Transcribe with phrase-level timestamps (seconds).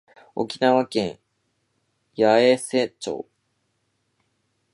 [0.33, 1.19] 沖縄県
[2.17, 3.27] 八重瀬町